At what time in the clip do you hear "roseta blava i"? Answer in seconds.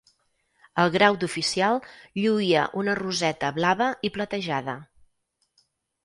2.99-4.11